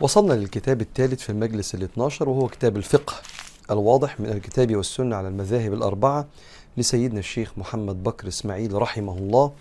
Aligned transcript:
وصلنا 0.00 0.32
للكتاب 0.32 0.80
الثالث 0.80 1.20
في 1.20 1.30
المجلس 1.30 1.74
ال 1.74 1.82
12 1.82 2.28
وهو 2.28 2.48
كتاب 2.48 2.76
الفقه 2.76 3.14
الواضح 3.70 4.20
من 4.20 4.28
الكتاب 4.28 4.76
والسنة 4.76 5.16
على 5.16 5.28
المذاهب 5.28 5.72
الأربعة 5.72 6.26
لسيدنا 6.76 7.18
الشيخ 7.18 7.52
محمد 7.56 8.02
بكر 8.02 8.28
إسماعيل 8.28 8.72
رحمه 8.82 9.18
الله 9.18 9.52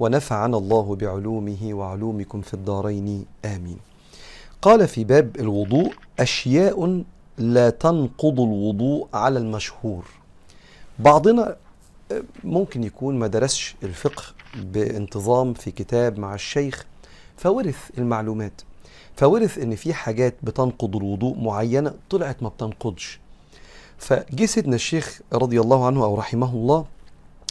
ونفعنا 0.00 0.56
الله 0.56 0.96
بعلومه 0.96 1.58
وعلومكم 1.72 2.40
في 2.40 2.54
الدارين. 2.54 3.24
آمين. 3.44 3.78
قال 4.62 4.88
في 4.88 5.04
باب 5.04 5.36
الوضوء 5.38 5.92
أشياء 6.20 7.02
لا 7.38 7.70
تنقض 7.70 8.40
الوضوء 8.40 9.08
على 9.14 9.38
المشهور. 9.38 10.04
بعضنا 10.98 11.56
ممكن 12.44 12.84
يكون 12.84 13.18
ما 13.18 13.26
درسش 13.26 13.76
الفقه 13.82 14.22
بانتظام 14.56 15.54
في 15.54 15.70
كتاب 15.70 16.18
مع 16.18 16.34
الشيخ 16.34 16.86
فورث 17.36 17.90
المعلومات. 17.98 18.62
فورث 19.18 19.58
إن 19.58 19.74
في 19.74 19.94
حاجات 19.94 20.34
بتنقض 20.42 20.96
الوضوء 20.96 21.38
معينة 21.38 21.94
طلعت 22.10 22.42
ما 22.42 22.48
بتنقضش. 22.48 23.20
فجه 23.98 24.46
سيدنا 24.46 24.74
الشيخ 24.74 25.20
رضي 25.32 25.60
الله 25.60 25.86
عنه 25.86 26.04
أو 26.04 26.14
رحمه 26.14 26.52
الله 26.52 26.84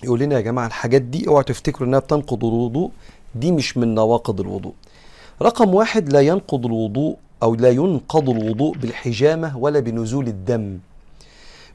يقول 0.04 0.20
لنا 0.20 0.36
يا 0.36 0.42
جماعة 0.42 0.68
الحاجات 0.68 1.02
دي 1.02 1.28
اوعوا 1.28 1.42
تفتكروا 1.44 1.88
إنها 1.88 2.00
بتنقض 2.00 2.46
الوضوء 2.46 2.92
دي 3.36 3.52
مش 3.52 3.78
من 3.78 3.96
نواقض 3.96 4.40
الوضوء. 4.40 4.74
رقم 5.42 5.74
واحد 5.76 6.14
لا 6.14 6.22
ينقض 6.22 6.66
الوضوء 6.66 7.18
أو 7.44 7.56
لا 7.56 7.70
ينقض 7.70 8.30
الوضوء 8.30 8.78
بالحجامة 8.78 9.58
ولا 9.58 9.80
بنزول 9.80 10.28
الدم. 10.28 10.80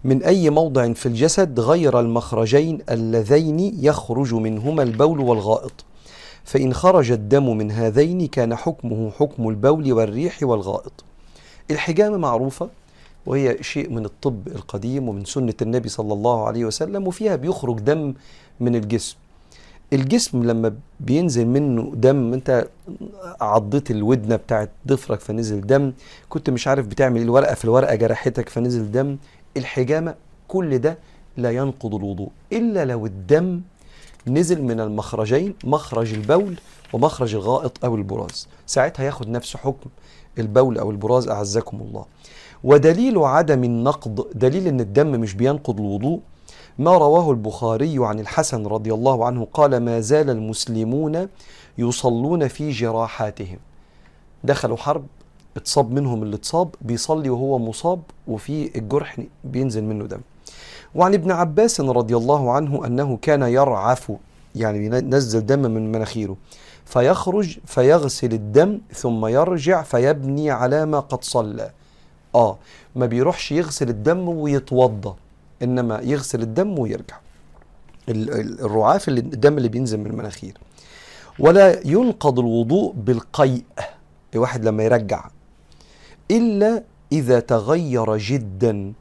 من 0.05 0.23
أي 0.23 0.51
موضع 0.51 0.93
في 0.93 1.07
الجسد 1.07 1.61
غير 1.61 2.01
المخرجين 2.01 2.79
اللذين 2.91 3.85
يخرج 3.85 4.35
منهما 4.35 4.83
البول 4.83 5.21
والغائط. 5.21 5.73
فإن 6.45 6.75
خرج 6.75 7.11
الدم 7.11 7.57
من 7.57 7.71
هذين 7.71 8.27
كان 8.27 8.55
حكمه 8.57 9.11
حكم 9.11 9.49
البول 9.49 9.93
والريح 9.93 10.43
والغائط. 10.43 11.05
الحجامة 11.71 12.17
معروفة 12.17 12.69
وهي 13.27 13.57
شيء 13.61 13.91
من 13.91 14.05
الطب 14.05 14.49
القديم 14.49 15.09
ومن 15.09 15.25
سنة 15.25 15.55
النبي 15.63 15.89
صلى 15.89 16.13
الله 16.13 16.47
عليه 16.47 16.65
وسلم 16.65 17.07
وفيها 17.07 17.37
بيخرج 17.37 17.79
دم 17.81 18.15
من 18.61 18.75
الجسم. 18.77 19.17
الجسم 19.93 20.43
لما 20.45 20.75
بينزل 21.01 21.47
منه 21.47 21.93
دم 21.95 22.33
انت 22.33 22.69
عضيت 23.41 23.91
الودنة 23.91 24.37
بتاعت 24.37 24.71
ضفرك 24.87 25.21
فنزل 25.21 25.61
دم 25.67 25.93
كنت 26.29 26.51
مش 26.51 26.69
عارف 26.69 26.87
بتعمل 26.87 27.17
إيه 27.17 27.23
الورقة 27.25 27.55
في 27.55 27.65
الورقة 27.65 27.95
جرحتك 27.95 28.49
فنزل 28.49 28.91
دم. 28.93 29.17
الحجامة 29.57 30.15
كل 30.49 30.79
ده 30.79 30.99
لا 31.37 31.51
ينقض 31.51 31.95
الوضوء 31.95 32.29
إلا 32.53 32.85
لو 32.85 33.07
الدم 33.07 33.61
نزل 34.27 34.63
من 34.63 34.81
المخرجين 34.81 35.55
مخرج 35.65 36.13
البول 36.13 36.59
ومخرج 36.93 37.35
الغائط 37.35 37.85
أو 37.85 37.97
البراز. 37.97 38.49
ساعتها 38.67 39.05
ياخد 39.05 39.29
نفس 39.29 39.57
حكم 39.57 39.91
البول 40.39 40.79
أو 40.79 40.91
البراز 40.91 41.29
أعزكم 41.29 41.81
الله. 41.81 42.05
ودليل 42.65 43.19
عدم 43.19 43.65
النقض 43.65 44.27
دليل 44.35 44.67
إن 44.67 44.81
الدم 44.81 45.21
مش 45.21 45.35
بينقض 45.35 45.81
الوضوء. 45.81 46.21
ما 46.79 46.99
رواه 46.99 47.31
البخاري 47.31 47.95
عن 47.99 48.21
الحسن 48.21 48.67
رضي 48.67 48.95
الله 48.95 49.27
عنه 49.27 49.47
قال 49.53 49.77
ما 49.77 50.01
زال 50.01 50.31
المسلمون 50.31 51.29
يصلون 51.79 52.49
في 52.49 52.71
جراحاتهم. 52.71 53.59
دخلوا 54.45 54.77
حرب 54.77 55.07
اتصاب 55.57 55.91
منهم 55.91 56.23
اللي 56.23 56.37
اتصاب 56.37 56.75
بيصلي 56.81 57.31
وهو 57.31 57.59
مصاب 57.59 58.03
وفي 58.29 58.79
الجرح 58.79 59.21
بينزل 59.45 59.85
منه 59.85 60.07
دم. 60.07 60.21
وعن 60.95 61.15
ابن 61.15 61.31
عباس 61.31 61.81
رضي 61.81 62.17
الله 62.17 62.53
عنه 62.53 62.87
أنه 62.87 63.19
كان 63.23 63.43
يرعف 63.43 64.13
يعني 64.55 64.87
ينزل 64.87 65.47
دم 65.47 65.59
من 65.59 65.93
مناخيره 65.93 66.37
فيخرج 66.85 67.59
فيغسل 67.67 68.33
الدم 68.33 68.81
ثم 68.95 69.27
يرجع 69.27 69.83
فيبني 69.83 70.51
على 70.51 70.87
ما 70.87 71.01
قد 71.01 71.25
صلى. 71.25 71.71
آه 72.35 72.59
ما 72.97 73.07
بيروحش 73.07 73.53
يغسل 73.53 73.89
الدم 73.89 74.29
ويتوضى 74.29 75.15
إنما 75.63 76.01
يغسل 76.01 76.43
الدم 76.43 76.79
ويرجع. 76.79 77.17
الرعاف 78.09 79.09
اللي 79.09 79.21
الدم 79.21 79.59
اللي 79.59 79.69
بينزل 79.69 79.99
من 79.99 80.07
المناخير. 80.07 80.59
ولا 81.39 81.87
ينقض 81.87 82.39
الوضوء 82.39 82.93
بالقيء 82.93 83.65
الواحد 84.35 84.65
لما 84.65 84.83
يرجع 84.85 85.25
إلا 86.31 86.83
إذا 87.13 87.41
تغير 87.41 88.17
جدا. 88.17 88.93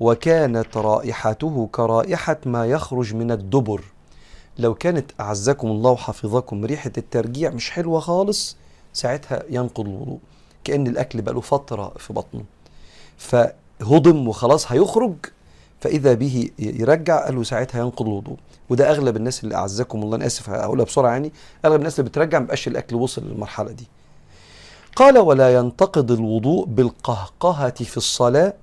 وكانت 0.00 0.76
رائحته 0.76 1.68
كرائحة 1.72 2.36
ما 2.46 2.66
يخرج 2.66 3.14
من 3.14 3.30
الدبر. 3.30 3.84
لو 4.58 4.74
كانت 4.74 5.10
أعزكم 5.20 5.68
الله 5.68 5.90
وحفظكم 5.90 6.64
ريحة 6.64 6.92
الترجيع 6.98 7.50
مش 7.50 7.70
حلوة 7.70 8.00
خالص 8.00 8.56
ساعتها 8.92 9.42
ينقض 9.50 9.88
الوضوء 9.88 10.18
كأن 10.64 10.86
الأكل 10.86 11.22
بقى 11.22 11.34
له 11.34 11.40
فترة 11.40 11.92
في 11.98 12.12
بطنه. 12.12 12.44
فهضم 13.16 14.28
وخلاص 14.28 14.72
هيخرج 14.72 15.14
فإذا 15.80 16.14
به 16.14 16.50
يرجع 16.58 17.24
قال 17.24 17.36
له 17.36 17.42
ساعتها 17.42 17.80
ينقض 17.80 18.06
الوضوء. 18.06 18.36
وده 18.70 18.90
أغلب 18.90 19.16
الناس 19.16 19.44
اللي 19.44 19.54
أعزكم 19.54 20.02
الله 20.02 20.16
أنا 20.16 20.26
آسف 20.26 20.50
هقولها 20.50 20.84
بسرعة 20.84 21.10
يعني 21.10 21.32
أغلب 21.64 21.76
الناس 21.78 21.98
اللي 22.00 22.10
بترجع 22.10 22.38
ما 22.38 22.46
بقاش 22.46 22.68
الأكل 22.68 22.96
وصل 22.96 23.22
للمرحلة 23.24 23.72
دي. 23.72 23.86
قال 24.96 25.18
ولا 25.18 25.54
ينتقض 25.54 26.12
الوضوء 26.12 26.66
بالقهقهة 26.66 27.84
في 27.84 27.96
الصلاة 27.96 28.54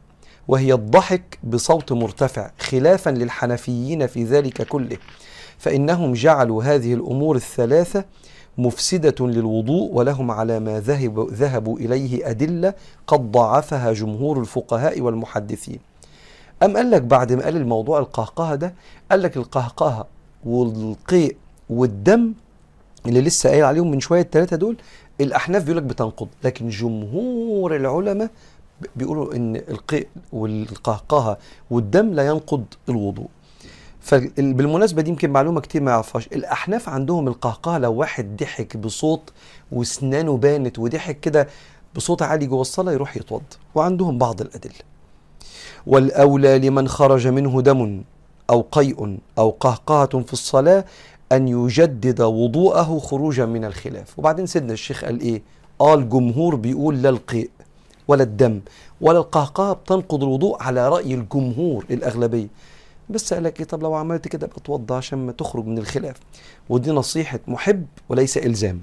وهي 0.47 0.73
الضحك 0.73 1.39
بصوت 1.43 1.91
مرتفع 1.91 2.51
خلافا 2.59 3.09
للحنفيين 3.09 4.07
في 4.07 4.23
ذلك 4.23 4.61
كله. 4.67 4.97
فإنهم 5.57 6.13
جعلوا 6.13 6.63
هذه 6.63 6.93
الأمور 6.93 7.35
الثلاثة 7.35 8.05
مفسدة 8.57 9.15
للوضوء 9.27 9.91
ولهم 9.93 10.31
على 10.31 10.59
ما 10.59 10.79
ذهب 10.79 11.27
ذهبوا 11.33 11.77
إليه 11.79 12.29
أدلة 12.29 12.73
قد 13.07 13.31
ضعفها 13.31 13.93
جمهور 13.93 14.39
الفقهاء 14.39 15.01
والمحدثين. 15.01 15.79
أم 16.63 16.77
قال 16.77 16.91
لك 16.91 17.01
بعد 17.01 17.33
ما 17.33 17.43
قال 17.43 17.55
الموضوع 17.57 17.99
القهقهة 17.99 18.55
ده؟ 18.55 18.73
قال 19.11 19.21
لك 19.21 19.37
القهقهة 19.37 20.07
والقيء 20.45 21.35
والدم 21.69 22.33
اللي 23.05 23.21
لسه 23.21 23.49
قايل 23.49 23.63
عليهم 23.63 23.91
من 23.91 23.99
شوية 23.99 24.21
الثلاثة 24.21 24.55
دول 24.55 24.77
الأحناف 25.21 25.63
بيقول 25.63 25.77
لك 25.77 25.83
بتنقض 25.83 26.27
لكن 26.43 26.69
جمهور 26.69 27.75
العلماء 27.75 28.29
بيقولوا 28.95 29.35
إن 29.35 29.55
القيء 29.55 30.07
والقهقهة 30.33 31.37
والدم 31.71 32.13
لا 32.13 32.27
ينقض 32.27 32.63
الوضوء. 32.89 33.27
فبالمناسبة 34.01 35.01
دي 35.01 35.09
يمكن 35.09 35.29
معلومة 35.29 35.61
كتير 35.61 35.81
ما 35.81 35.91
يعرفهاش. 35.91 36.27
الأحناف 36.27 36.89
عندهم 36.89 37.27
القهقهة 37.27 37.77
لو 37.77 37.93
واحد 37.93 38.37
ضحك 38.37 38.77
بصوت 38.77 39.33
واسنانه 39.71 40.37
بانت 40.37 40.79
وضحك 40.79 41.19
كده 41.19 41.47
بصوت 41.95 42.21
عالي 42.21 42.45
جوه 42.45 42.61
الصلاة 42.61 42.93
يروح 42.93 43.17
يتوضى 43.17 43.43
وعندهم 43.75 44.17
بعض 44.17 44.41
الأدلة. 44.41 44.73
والأولى 45.87 46.59
لمن 46.59 46.87
خرج 46.87 47.27
منه 47.27 47.61
دم 47.61 48.03
أو 48.49 48.65
قيء 48.71 49.17
أو 49.37 49.49
قهقهة 49.49 50.21
في 50.21 50.33
الصلاة 50.33 50.85
أن 51.31 51.47
يجدد 51.47 52.21
وضوءه 52.21 52.99
خروجا 52.99 53.45
من 53.45 53.65
الخلاف. 53.65 54.19
وبعدين 54.19 54.45
سيدنا 54.45 54.73
الشيخ 54.73 55.05
قال 55.05 55.19
إيه؟ 55.19 55.41
قال 55.79 56.09
جمهور 56.09 56.55
بيقول 56.55 57.01
لا 57.01 57.09
القيء. 57.09 57.49
ولا 58.07 58.23
الدم 58.23 58.59
ولا 59.01 59.19
القهقهة 59.19 59.73
بتنقض 59.73 60.23
الوضوء 60.23 60.63
على 60.63 60.89
رأي 60.89 61.13
الجمهور 61.13 61.85
الأغلبية. 61.91 62.47
بس 63.09 63.33
قال 63.33 63.43
لك 63.43 63.59
إيه 63.59 63.65
طب 63.65 63.83
لو 63.83 63.93
عملت 63.93 64.27
كده 64.27 64.47
ابقى 64.47 64.57
اتوضى 64.57 64.93
عشان 64.93 65.25
ما 65.25 65.31
تخرج 65.31 65.65
من 65.65 65.77
الخلاف. 65.77 66.15
ودي 66.69 66.91
نصيحة 66.91 67.39
محب 67.47 67.85
وليس 68.09 68.37
إلزام. 68.37 68.81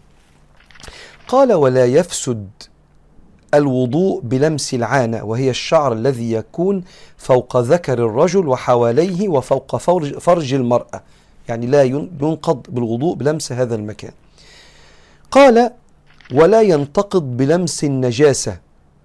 قال 1.28 1.53
ولا 1.53 1.86
يفسد 1.86 2.48
الوضوء 3.54 4.20
بلمس 4.20 4.75
العانة 4.75 5.25
وهي 5.25 5.50
الشعر 5.50 5.92
الذي 5.92 6.32
يكون 6.32 6.84
فوق 7.16 7.56
ذكر 7.56 7.98
الرجل 8.06 8.48
وحواليه 8.48 9.28
وفوق 9.28 9.76
فرج, 9.76 10.19
فرج 10.19 10.54
المرأة. 10.54 11.02
يعني 11.48 11.66
لا 11.66 11.82
ينقض 11.82 12.62
بالوضوء 12.69 13.14
بلمس 13.14 13.52
هذا 13.52 13.75
المكان. 13.75 14.12
قال 15.31 15.70
ولا 16.32 16.62
ينتقض 16.62 17.23
بلمس 17.23 17.84
النجاسة. 17.84 18.58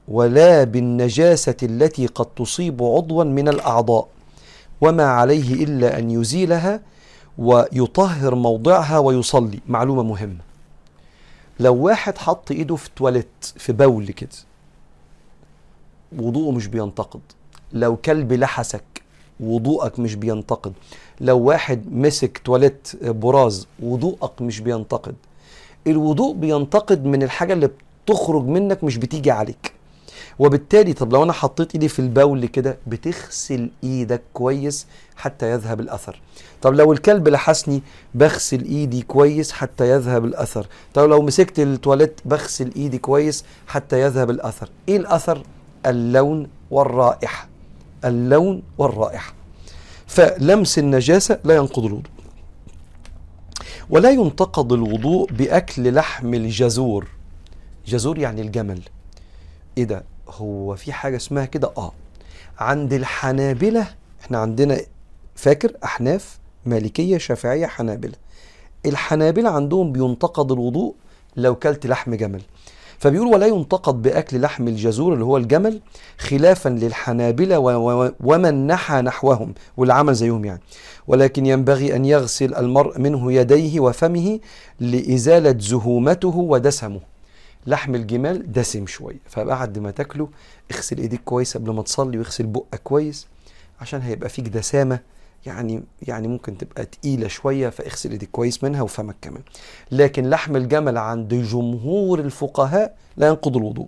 ولا 0.07 0.63
بالنجاسة 0.63 1.55
التي 1.63 2.07
قد 2.07 2.25
تصيب 2.25 2.83
عضوا 2.83 3.23
من 3.23 3.47
الأعضاء 3.47 4.07
وما 4.81 5.03
عليه 5.03 5.63
إلا 5.63 5.99
أن 5.99 6.11
يزيلها 6.11 6.81
ويطهر 7.37 8.35
موضعها 8.35 8.97
ويصلي. 8.97 9.59
معلومة 9.67 10.03
مهمة. 10.03 10.37
لو 11.59 11.75
واحد 11.75 12.17
حط 12.17 12.51
إيده 12.51 12.75
في 12.75 12.89
تواليت 12.95 13.27
في 13.57 13.73
بول 13.73 14.05
كده 14.07 14.29
وضوءه 16.19 16.51
مش 16.51 16.67
بينتقد 16.67 17.19
لو 17.73 17.95
كلب 17.95 18.33
لحسك 18.33 18.83
وضوءك 19.39 19.99
مش 19.99 20.15
بينتقد 20.15 20.73
لو 21.21 21.39
واحد 21.39 21.85
مسك 21.93 22.37
تواليت 22.37 22.91
براز 23.03 23.67
وضوءك 23.83 24.41
مش 24.41 24.59
بينتقد 24.59 25.15
الوضوء 25.87 26.35
بينتقد 26.35 27.05
من 27.05 27.23
الحاجة 27.23 27.53
اللي 27.53 27.69
بتخرج 28.05 28.45
منك 28.45 28.83
مش 28.83 28.97
بتيجي 28.97 29.31
عليك. 29.31 29.73
وبالتالي 30.39 30.93
طب 30.93 31.13
لو 31.13 31.23
أنا 31.23 31.33
حطيت 31.33 31.75
إيدي 31.75 31.87
في 31.87 31.99
البول 31.99 32.45
كده 32.45 32.77
بتغسل 32.87 33.69
إيدك 33.83 34.21
كويس 34.33 34.87
حتى 35.15 35.51
يذهب 35.51 35.79
الأثر. 35.79 36.21
طب 36.61 36.73
لو 36.73 36.93
الكلب 36.93 37.27
لحسني 37.27 37.81
بغسل 38.15 38.63
إيدي 38.63 39.01
كويس 39.01 39.51
حتى 39.51 39.89
يذهب 39.89 40.25
الأثر. 40.25 40.67
طب 40.93 41.09
لو 41.09 41.21
مسكت 41.21 41.59
التواليت 41.59 42.21
بغسل 42.25 42.71
إيدي 42.75 42.97
كويس 42.97 43.45
حتى 43.67 44.01
يذهب 44.01 44.29
الأثر. 44.29 44.69
إيه 44.89 44.97
الأثر؟ 44.97 45.43
اللون 45.85 46.47
والرائحة. 46.71 47.47
اللون 48.05 48.63
والرائحة. 48.77 49.33
فلمس 50.07 50.79
النجاسة 50.79 51.39
لا 51.43 51.55
ينقض 51.55 51.85
الوضوء. 51.85 52.11
ولا 53.89 54.09
ينتقض 54.09 54.73
الوضوء 54.73 55.31
بأكل 55.31 55.93
لحم 55.93 56.33
الجزور. 56.33 57.07
جزور 57.87 58.19
يعني 58.19 58.41
الجمل. 58.41 58.81
إيه 59.77 59.83
ده؟ 59.83 60.03
هو 60.29 60.75
في 60.75 60.93
حاجة 60.93 61.15
اسمها 61.15 61.45
كده 61.45 61.71
آه. 61.77 61.91
عند 62.59 62.93
الحنابلة 62.93 63.87
إحنا 64.21 64.37
عندنا 64.37 64.77
فاكر 65.35 65.71
أحناف 65.83 66.37
مالكية 66.65 67.17
شافعية 67.17 67.65
حنابلة. 67.67 68.13
الحنابلة 68.85 69.49
عندهم 69.49 69.91
بينتقد 69.91 70.51
الوضوء 70.51 70.95
لو 71.35 71.55
كلت 71.55 71.87
لحم 71.87 72.15
جمل. 72.15 72.41
فبيقول 72.99 73.27
ولا 73.27 73.45
ينتقد 73.47 74.01
بأكل 74.01 74.41
لحم 74.41 74.67
الجزور 74.67 75.13
اللي 75.13 75.25
هو 75.25 75.37
الجمل 75.37 75.81
خلافا 76.17 76.69
للحنابلة 76.69 77.59
ومن 78.23 78.67
نحى 78.67 79.01
نحوهم 79.01 79.53
واللي 79.77 79.93
عمل 79.93 80.13
زيهم 80.13 80.45
يعني. 80.45 80.61
ولكن 81.07 81.45
ينبغي 81.45 81.95
أن 81.95 82.05
يغسل 82.05 82.55
المرء 82.55 82.99
منه 82.99 83.33
يديه 83.33 83.79
وفمه 83.79 84.39
لإزالة 84.79 85.55
زهومته 85.59 86.35
ودسمه. 86.37 86.99
لحم 87.67 87.95
الجمال 87.95 88.51
دسم 88.51 88.87
شوية. 88.87 89.19
فبعد 89.25 89.79
ما 89.79 89.91
تاكله 89.91 90.29
اغسل 90.71 90.97
ايديك 90.97 91.21
كويس 91.25 91.57
قبل 91.57 91.71
ما 91.71 91.81
تصلي 91.81 92.17
واغسل 92.17 92.45
بقك 92.45 92.81
كويس 92.83 93.27
عشان 93.81 94.01
هيبقى 94.01 94.29
فيك 94.29 94.47
دسامة 94.47 94.99
يعني 95.45 95.83
يعني 96.01 96.27
ممكن 96.27 96.57
تبقى 96.57 96.85
تقيلة 96.85 97.27
شوية 97.27 97.69
فاغسل 97.69 98.11
ايديك 98.11 98.29
كويس 98.31 98.63
منها 98.63 98.81
وفمك 98.81 99.15
كمان. 99.21 99.41
لكن 99.91 100.29
لحم 100.29 100.55
الجمل 100.55 100.97
عند 100.97 101.33
جمهور 101.33 102.19
الفقهاء 102.19 102.95
لا 103.17 103.27
ينقض 103.27 103.57
الوضوء. 103.57 103.87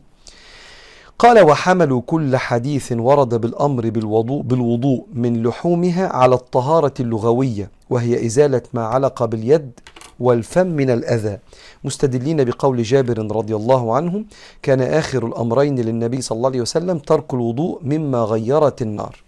قال 1.20 1.44
وحملوا 1.46 2.02
كل 2.06 2.38
حديث 2.38 2.92
ورد 2.92 3.36
بالأمر 3.36 3.90
بالوضوء 3.90 4.42
بالوضوء 4.42 5.06
من 5.14 5.44
لحومها 5.44 6.08
على 6.08 6.36
الطهارة 6.36 6.94
اللغوية 7.00 7.70
وهي 7.90 8.26
إزالة 8.26 8.62
ما 8.74 8.86
علق 8.86 9.26
باليد 9.26 9.72
والفم 10.20 10.68
من 10.68 10.90
الأذى. 10.90 11.38
مستدلين 11.84 12.44
بقول 12.44 12.84
جابر 12.84 13.36
رضي 13.36 13.56
الله 13.56 13.96
عنه 13.96 14.24
كان 14.62 14.82
آخر 14.82 15.28
الأمرين 15.28 15.80
للنبي 15.80 16.22
صلى 16.22 16.36
الله 16.36 16.50
عليه 16.50 16.62
وسلم 16.62 16.98
ترك 16.98 17.34
الوضوء 17.34 17.80
مما 17.84 18.18
غيرت 18.24 18.82
النار. 18.82 19.24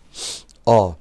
آه. 0.68 0.96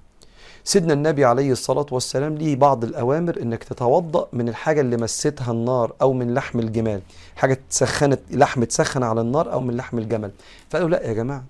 سيدنا 0.65 0.93
النبي 0.93 1.25
عليه 1.25 1.53
الصلاة 1.53 1.87
والسلام 1.91 2.35
ليه 2.35 2.57
بعض 2.57 2.85
الأوامر 2.85 3.43
إنك 3.43 3.65
تتوضأ 3.65 4.29
من 4.33 4.49
الحاجة 4.49 4.81
اللي 4.81 4.97
مستها 4.97 5.53
النار 5.53 5.93
أو 6.03 6.13
من 6.13 6.35
لحم 6.35 6.59
الجمال. 6.59 7.01
حاجة 7.37 7.59
تسخنت 7.71 8.21
لحم 8.31 8.65
تسخن 8.65 9.03
على 9.03 9.21
النار 9.21 9.53
أو 9.53 9.61
من 9.61 9.77
لحم 9.77 9.99
الجمل. 9.99 10.31
فقالوا 10.71 10.89
لا 10.89 11.07
يا 11.09 11.13
جماعة 11.13 11.45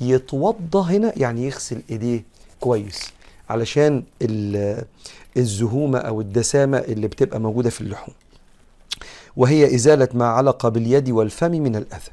يتوضأ 0.00 0.82
هنا 0.82 1.12
يعني 1.16 1.46
يغسل 1.46 1.82
إيديه 1.90 2.24
كويس. 2.60 3.12
علشان 3.50 4.02
ال- 4.22 4.84
الزهومة 5.36 5.98
أو 5.98 6.20
الدسامة 6.20 6.78
اللي 6.78 7.08
بتبقى 7.08 7.40
موجودة 7.40 7.70
في 7.70 7.80
اللحوم. 7.80 8.14
وهي 9.36 9.74
إزالة 9.74 10.08
ما 10.14 10.26
علق 10.26 10.68
باليد 10.68 11.10
والفم 11.10 11.50
من 11.50 11.76
الأذى. 11.76 12.10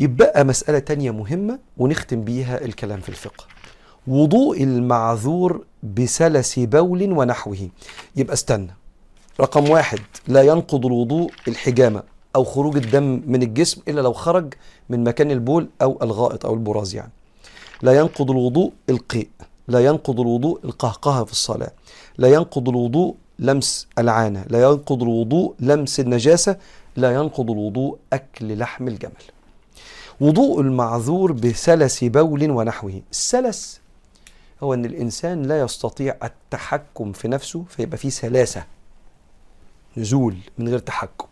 يبقى 0.00 0.44
مسألة 0.44 0.78
تانية 0.78 1.10
مهمة 1.10 1.58
ونختم 1.78 2.20
بيها 2.24 2.64
الكلام 2.64 3.00
في 3.00 3.08
الفقه. 3.08 3.44
وضوء 4.06 4.62
المعذور 4.62 5.64
بسلس 5.82 6.58
بول 6.58 7.12
ونحوه. 7.12 7.68
يبقى 8.16 8.34
استنى. 8.34 8.74
رقم 9.40 9.70
واحد 9.70 9.98
لا 10.28 10.42
ينقض 10.42 10.86
الوضوء 10.86 11.30
الحجامة 11.48 12.02
أو 12.36 12.44
خروج 12.44 12.76
الدم 12.76 13.22
من 13.26 13.42
الجسم 13.42 13.82
إلا 13.88 14.00
لو 14.00 14.12
خرج 14.12 14.54
من 14.88 15.04
مكان 15.04 15.30
البول 15.30 15.68
أو 15.82 15.98
الغائط 16.02 16.46
أو 16.46 16.54
البراز 16.54 16.94
يعني. 16.94 17.12
لا 17.82 17.92
ينقض 17.98 18.30
الوضوء 18.30 18.72
القيء 18.90 19.28
لا 19.68 19.84
ينقض 19.84 20.20
الوضوء 20.20 20.60
القهقهة 20.64 21.24
في 21.24 21.32
الصلاة 21.32 21.70
لا 22.18 22.28
ينقض 22.28 22.68
الوضوء 22.68 23.14
لمس 23.38 23.86
العانة 23.98 24.44
لا 24.48 24.62
ينقض 24.62 25.02
الوضوء 25.02 25.54
لمس 25.60 26.00
النجاسة 26.00 26.56
لا 26.96 27.14
ينقض 27.14 27.50
الوضوء 27.50 27.98
أكل 28.12 28.58
لحم 28.58 28.88
الجمل. 28.88 29.12
وضوء 30.20 30.60
المعذور 30.60 31.32
بسلس 31.32 32.04
بول 32.04 32.50
ونحوه 32.50 33.02
السلس 33.10 33.80
هو 34.62 34.74
إن 34.74 34.84
الإنسان 34.84 35.42
لا 35.42 35.60
يستطيع 35.60 36.16
التحكم 36.24 37.12
في 37.12 37.28
نفسه 37.28 37.64
فيبقى 37.68 37.96
فيه 37.96 38.08
سلاسة 38.08 38.64
نزول 39.96 40.36
من 40.58 40.68
غير 40.68 40.78
تحكم. 40.78 41.26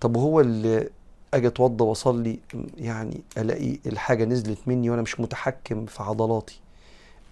طب 0.00 0.16
وهو 0.16 0.40
اللي 0.40 0.88
أجي 1.34 1.46
اتوضى 1.46 1.84
واصلي 1.84 2.38
يعني 2.78 3.20
الاقي 3.38 3.78
الحاجة 3.86 4.24
نزلت 4.24 4.58
مني 4.66 4.90
وأنا 4.90 5.02
مش 5.02 5.20
متحكم 5.20 5.86
في 5.86 6.02
عضلاتي. 6.02 6.60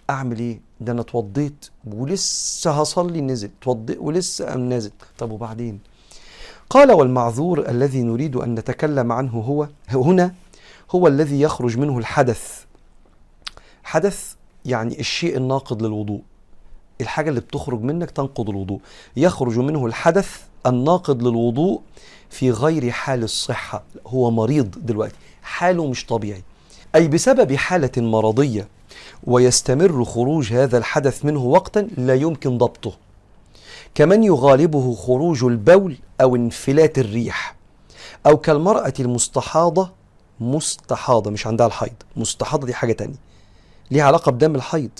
اعمل 0.09 0.39
إيه؟ 0.39 0.59
ده 0.81 0.91
أنا 0.91 1.01
اتوضيت 1.01 1.65
ولسه 1.87 2.71
هصلي 2.71 3.21
نزل. 3.21 3.49
اتوضيت 3.61 3.97
ولسه 3.99 4.45
قام 4.45 4.59
نازل. 4.59 4.91
طب 5.17 5.31
وبعدين؟ 5.31 5.79
قال 6.69 6.91
والمعذور 6.91 7.69
الذي 7.69 8.01
نريد 8.01 8.35
أن 8.35 8.55
نتكلم 8.55 9.11
عنه 9.11 9.31
هو 9.31 9.67
هنا 9.89 10.33
هو 10.91 11.07
الذي 11.07 11.41
يخرج 11.41 11.77
منه 11.77 11.97
الحدث. 11.97 12.65
حدث 13.83 14.33
يعني 14.65 14.99
الشيء 14.99 15.37
الناقض 15.37 15.83
للوضوء. 15.83 16.21
الحاجة 17.01 17.29
اللي 17.29 17.41
بتخرج 17.41 17.81
منك 17.81 18.11
تنقض 18.11 18.49
الوضوء. 18.49 18.79
يخرج 19.17 19.59
منه 19.59 19.85
الحدث 19.85 20.41
الناقض 20.65 21.23
للوضوء 21.23 21.81
في 22.29 22.51
غير 22.51 22.91
حال 22.91 23.23
الصحة 23.23 23.83
هو 24.07 24.31
مريض 24.31 24.75
دلوقتي 24.85 25.15
حاله 25.43 25.87
مش 25.87 26.05
طبيعي. 26.05 26.43
أي 26.95 27.07
بسبب 27.07 27.55
حالة 27.55 27.91
مرضية 27.97 28.67
ويستمر 29.23 30.03
خروج 30.05 30.53
هذا 30.53 30.77
الحدث 30.77 31.25
منه 31.25 31.39
وقتا 31.43 31.79
لا 31.97 32.15
يمكن 32.15 32.57
ضبطه. 32.57 32.93
كمن 33.95 34.23
يغالبه 34.23 34.95
خروج 34.95 35.43
البول 35.43 35.97
أو 36.21 36.35
انفلات 36.35 36.99
الريح 36.99 37.55
أو 38.25 38.37
كالمرأة 38.37 38.93
المستحاضة 38.99 39.91
مستحاضة 40.39 41.31
مش 41.31 41.47
عندها 41.47 41.67
الحيض 41.67 41.93
مستحاضة 42.15 42.67
دي 42.67 42.73
حاجة 42.73 42.93
تانية. 42.93 43.17
ليها 43.91 44.03
علاقة 44.03 44.31
بدم 44.31 44.55
الحيض 44.55 44.91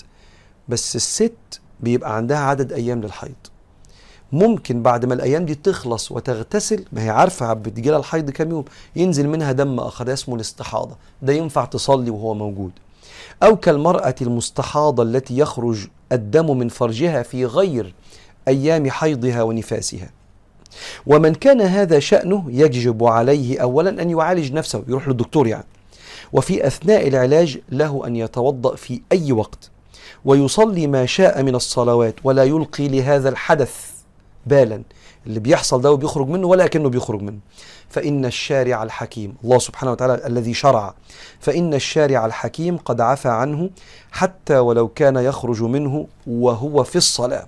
بس 0.68 0.96
الست 0.96 1.60
بيبقى 1.80 2.16
عندها 2.16 2.38
عدد 2.38 2.72
أيام 2.72 3.00
للحيض. 3.00 3.34
ممكن 4.32 4.82
بعد 4.82 5.04
ما 5.04 5.14
الأيام 5.14 5.44
دي 5.44 5.54
تخلص 5.54 6.12
وتغتسل 6.12 6.84
ما 6.92 7.04
هي 7.04 7.10
عارفة 7.10 7.52
بتجيلها 7.52 7.98
الحيض 7.98 8.30
كام 8.30 8.50
يوم 8.50 8.64
ينزل 8.96 9.28
منها 9.28 9.52
دم 9.52 9.80
آخر 9.80 10.04
ده 10.04 10.12
اسمه 10.12 10.34
الاستحاضة. 10.34 10.96
ده 11.22 11.32
ينفع 11.32 11.64
تصلي 11.64 12.10
وهو 12.10 12.34
موجود. 12.34 12.70
أو 13.42 13.56
كالمرأة 13.56 14.14
المستحاضة 14.22 15.02
التي 15.02 15.38
يخرج 15.38 15.86
الدم 16.12 16.58
من 16.58 16.68
فرجها 16.68 17.22
في 17.22 17.44
غير 17.46 17.94
أيام 18.48 18.90
حيضها 18.90 19.42
ونفاسها. 19.42 20.10
ومن 21.06 21.34
كان 21.34 21.60
هذا 21.60 21.98
شأنه 21.98 22.44
يجب 22.48 23.04
عليه 23.04 23.62
أولا 23.62 24.02
أن 24.02 24.10
يعالج 24.10 24.52
نفسه 24.52 24.84
يروح 24.88 25.08
للدكتور 25.08 25.46
يعني. 25.46 25.66
وفي 26.32 26.66
أثناء 26.66 27.08
العلاج 27.08 27.58
له 27.68 28.06
أن 28.06 28.16
يتوضأ 28.16 28.76
في 28.76 29.00
أي 29.12 29.32
وقت. 29.32 29.70
ويصلي 30.24 30.86
ما 30.86 31.06
شاء 31.06 31.42
من 31.42 31.54
الصلوات 31.54 32.14
ولا 32.24 32.44
يلقي 32.44 32.88
لهذا 32.88 33.28
الحدث. 33.28 33.97
بالا. 34.46 34.82
اللي 35.26 35.40
بيحصل 35.40 35.80
ده 35.80 35.92
وبيخرج 35.92 36.28
منه 36.28 36.46
ولا 36.46 36.66
كأنه 36.66 36.88
بيخرج 36.88 37.22
منه. 37.22 37.38
فإن 37.88 38.24
الشارع 38.24 38.82
الحكيم 38.82 39.34
الله 39.44 39.58
سبحانه 39.58 39.92
وتعالى 39.92 40.26
الذي 40.26 40.54
شرع. 40.54 40.94
فإن 41.40 41.74
الشارع 41.74 42.26
الحكيم 42.26 42.76
قد 42.76 43.00
عفى 43.00 43.28
عنه 43.28 43.70
حتى 44.12 44.58
ولو 44.58 44.88
كان 44.88 45.16
يخرج 45.16 45.62
منه 45.62 46.06
وهو 46.26 46.84
في 46.84 46.96
الصلاة. 46.96 47.46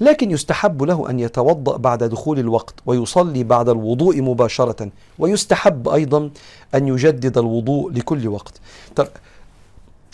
لكن 0.00 0.30
يستحب 0.30 0.82
له 0.82 1.10
أن 1.10 1.20
يتوضأ 1.20 1.76
بعد 1.76 2.04
دخول 2.04 2.38
الوقت 2.38 2.74
ويصلي 2.86 3.44
بعد 3.44 3.68
الوضوء 3.68 4.22
مباشرة. 4.22 4.88
ويستحب 5.18 5.88
أيضا 5.88 6.30
أن 6.74 6.88
يجدد 6.88 7.38
الوضوء 7.38 7.92
لكل 7.92 8.28
وقت. 8.28 8.60
طب 8.96 9.08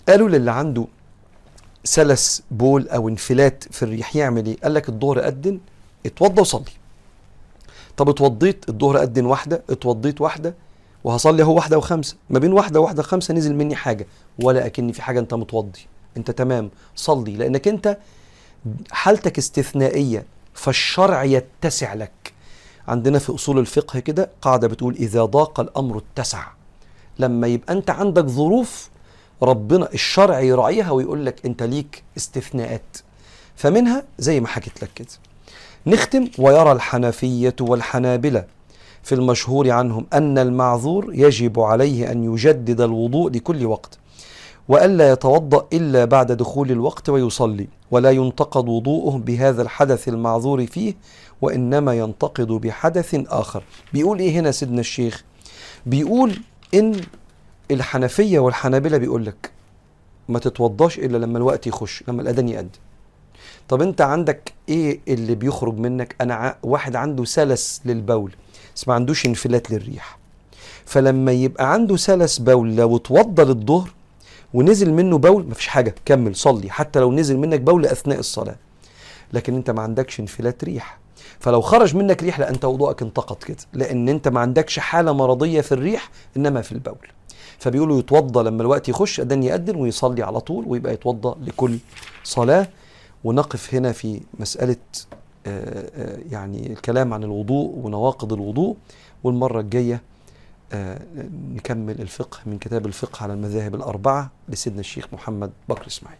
قالوا 0.09 0.29
للي 0.29 0.51
عنده 0.51 0.87
سلس 1.83 2.43
بول 2.51 2.89
أو 2.89 3.09
انفلات 3.09 3.63
في 3.71 3.83
الريح 3.83 4.15
يعمل 4.15 4.45
إيه؟ 4.45 4.57
قال 4.63 4.73
لك 4.73 4.89
الظهر 4.89 5.27
أدن 5.27 5.59
اتوضى 6.05 6.41
وصلي. 6.41 6.71
طب 7.97 8.09
اتوضيت 8.09 8.69
الظهر 8.69 9.03
أدن 9.03 9.25
واحدة 9.25 9.63
اتوضيت 9.69 10.21
واحدة 10.21 10.55
وهصلي 11.03 11.43
اهو 11.43 11.55
واحدة 11.55 11.77
وخمسة. 11.77 12.15
ما 12.29 12.39
بين 12.39 12.53
واحدة 12.53 12.79
وواحدة 12.79 13.03
خمسة 13.03 13.33
نزل 13.33 13.55
مني 13.55 13.75
حاجة 13.75 14.07
ولا 14.39 14.65
أكني 14.65 14.93
في 14.93 15.01
حاجة 15.01 15.19
أنت 15.19 15.33
متوضي. 15.33 15.79
أنت 16.17 16.31
تمام 16.31 16.71
صلي. 16.95 17.35
لأنك 17.35 17.67
أنت 17.67 17.97
حالتك 18.91 19.37
استثنائية 19.37 20.25
فالشرع 20.53 21.23
يتسع 21.23 21.93
لك. 21.93 22.33
عندنا 22.87 23.19
في 23.19 23.35
أصول 23.35 23.59
الفقه 23.59 23.99
كده 23.99 24.29
قاعدة 24.41 24.67
بتقول 24.67 24.95
إذا 24.95 25.25
ضاق 25.25 25.59
الأمر 25.59 25.97
اتسع. 25.97 26.47
لما 27.19 27.47
يبقى 27.47 27.73
أنت 27.73 27.89
عندك 27.89 28.25
ظروف 28.25 28.89
ربنا 29.41 29.93
الشرع 29.93 30.39
يراعيها 30.39 30.91
ويقول 30.91 31.25
لك 31.25 31.45
أنت 31.45 31.63
ليك 31.63 32.03
استثناءات. 32.17 32.97
فمنها 33.55 34.03
زي 34.19 34.39
ما 34.39 34.47
حكيت 34.47 34.83
لك 34.83 34.89
كده. 34.95 35.07
نختم 35.87 36.27
ويرى 36.39 36.71
الحنفية 36.71 37.55
والحنابلة 37.61 38.45
في 39.03 39.15
المشهور 39.15 39.71
عنهم 39.71 40.05
أن 40.13 40.37
المعذور 40.37 41.09
يجب 41.13 41.59
عليه 41.59 42.11
أن 42.11 42.33
يجدد 42.33 42.81
الوضوء 42.81 43.31
لكل 43.31 43.65
وقت 43.65 43.97
وألا 44.67 45.11
يتوضأ 45.11 45.67
إلا 45.73 46.05
بعد 46.05 46.31
دخول 46.31 46.71
الوقت 46.71 47.09
ويصلي 47.09 47.67
ولا 47.91 48.11
ينتقد 48.11 48.69
وضوءه 48.69 49.17
بهذا 49.17 49.61
الحدث 49.61 50.07
المعذور 50.07 50.65
فيه 50.65 50.93
وإنما 51.41 51.93
ينتقد 51.93 52.47
بحدث 52.47 53.15
آخر. 53.27 53.63
بيقول 53.93 54.19
إيه 54.19 54.31
هنا 54.39 54.51
سيدنا 54.51 54.79
الشيخ؟ 54.79 55.23
بيقول 55.85 56.39
إن 56.73 57.01
الحنفية 57.71 58.39
والحنابلة 58.39 58.97
بيقول 58.97 59.25
لك 59.25 59.51
ما 60.29 60.39
تتوضاش 60.39 60.99
إلا 60.99 61.17
لما 61.17 61.37
الوقت 61.37 61.67
يخش 61.67 62.03
لما 62.07 62.21
الأذان 62.21 62.49
يأذن 62.49 62.69
طب 63.71 63.81
انت 63.81 64.01
عندك 64.01 64.53
إيه 64.69 64.99
اللي 65.07 65.35
بيخرج 65.35 65.77
منك؟ 65.77 66.15
أنا. 66.21 66.55
واحد 66.63 66.95
عنده 66.95 67.25
سلس 67.25 67.81
للبول 67.85 68.31
بس 68.75 68.87
ما 68.87 68.93
عندوش 68.93 69.25
انفلات 69.25 69.71
للريح. 69.71 70.17
فلما 70.85 71.31
يبقى 71.31 71.73
عنده 71.73 71.97
سلس 71.97 72.37
بول 72.37 72.75
لو 72.75 72.95
اتوضى 72.95 73.43
للظهر 73.43 73.89
ونزل 74.53 74.93
منه 74.93 75.17
بول 75.17 75.47
مفيش 75.47 75.67
حاجة 75.67 75.95
كمل 76.05 76.35
صلي. 76.35 76.69
حتى 76.69 76.99
لو 76.99 77.11
نزل 77.11 77.37
منك 77.37 77.59
بول 77.59 77.85
أثناء 77.85 78.19
الصلاة. 78.19 78.55
لكن 79.33 79.55
انت 79.55 79.69
ما 79.71 79.81
عندكش 79.81 80.19
انفلات 80.19 80.63
ريح. 80.63 80.99
فلو 81.39 81.61
خرج 81.61 81.95
منك 81.95 82.23
ريح 82.23 82.39
لا 82.39 82.49
انت 82.49 82.65
وضوءك 82.65 83.01
انتقض 83.01 83.43
كده. 83.43 83.57
لأن 83.73 84.09
انت 84.09 84.27
ما 84.27 84.39
عندكش 84.39 84.79
حالة 84.79 85.11
مرضية 85.11 85.61
في 85.61 85.71
الريح 85.71 86.09
إنما 86.37 86.61
في 86.61 86.71
البول. 86.71 87.07
فبيقولوا 87.59 87.99
يتوضى 87.99 88.43
لما 88.43 88.61
الوقت 88.61 88.89
يخش 88.89 89.19
أذن 89.19 89.43
يأذن 89.43 89.75
ويصلي 89.75 90.23
على 90.23 90.39
طول 90.39 90.65
ويبقى 90.67 90.93
يتوضى 90.93 91.45
لكل 91.45 91.77
صلاة. 92.23 92.67
ونقف 93.23 93.75
هنا 93.75 93.91
في 93.91 94.21
مسألة 94.39 94.75
آه، 95.47 95.89
آه، 95.95 96.19
يعني 96.31 96.71
الكلام 96.71 97.13
عن 97.13 97.23
الوضوء 97.23 97.75
ونواقض 97.75 98.33
الوضوء 98.33 98.77
والمرة 99.23 99.59
الجاية 99.59 100.01
آه، 100.73 101.01
نكمل 101.53 102.01
الفقه 102.01 102.39
من 102.45 102.57
كتاب 102.57 102.85
الفقه 102.85 103.23
على 103.23 103.33
المذاهب 103.33 103.75
الأربعة 103.75 104.31
لسيدنا 104.49 104.79
الشيخ 104.79 105.07
محمد 105.13 105.51
بكر 105.69 105.87
إسماعيل. 105.87 106.19